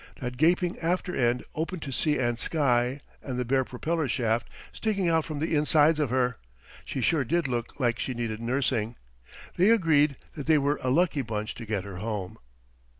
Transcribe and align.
That 0.19 0.35
gaping 0.35 0.79
after 0.79 1.15
end 1.15 1.43
open 1.53 1.79
to 1.81 1.91
sea 1.91 2.17
and 2.17 2.39
sky, 2.39 3.01
and 3.21 3.37
the 3.37 3.45
bare 3.45 3.63
propeller 3.63 4.07
shaft 4.07 4.49
sticking 4.73 5.07
out 5.07 5.25
from 5.25 5.37
the 5.37 5.55
insides 5.55 5.99
of 5.99 6.09
her 6.09 6.37
she 6.83 7.01
sure 7.01 7.23
did 7.23 7.47
look 7.47 7.79
like 7.79 7.99
she 7.99 8.15
needed 8.15 8.41
nursing! 8.41 8.95
They 9.57 9.69
agreed 9.69 10.17
that 10.33 10.47
they 10.47 10.57
were 10.57 10.79
a 10.81 10.89
lucky 10.89 11.21
bunch 11.21 11.53
to 11.53 11.67
get 11.67 11.83
her 11.83 11.97
home. 11.97 12.39